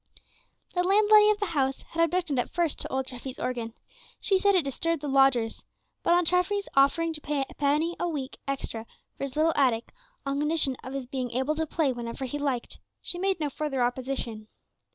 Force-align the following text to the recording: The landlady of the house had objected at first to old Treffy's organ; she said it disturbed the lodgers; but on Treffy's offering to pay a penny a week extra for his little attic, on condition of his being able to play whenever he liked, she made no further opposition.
The 0.73 0.81
landlady 0.81 1.29
of 1.29 1.39
the 1.39 1.45
house 1.45 1.83
had 1.83 2.03
objected 2.03 2.39
at 2.39 2.49
first 2.49 2.79
to 2.79 2.91
old 2.91 3.05
Treffy's 3.05 3.37
organ; 3.37 3.75
she 4.19 4.39
said 4.39 4.55
it 4.55 4.63
disturbed 4.63 4.99
the 5.03 5.07
lodgers; 5.07 5.63
but 6.01 6.11
on 6.15 6.25
Treffy's 6.25 6.67
offering 6.75 7.13
to 7.13 7.21
pay 7.21 7.45
a 7.47 7.53
penny 7.53 7.95
a 7.99 8.09
week 8.09 8.39
extra 8.47 8.87
for 9.15 9.23
his 9.25 9.35
little 9.35 9.53
attic, 9.55 9.93
on 10.25 10.39
condition 10.39 10.75
of 10.83 10.93
his 10.93 11.05
being 11.05 11.29
able 11.33 11.53
to 11.53 11.67
play 11.67 11.93
whenever 11.93 12.25
he 12.25 12.39
liked, 12.39 12.79
she 13.03 13.19
made 13.19 13.39
no 13.39 13.51
further 13.51 13.83
opposition. 13.83 14.47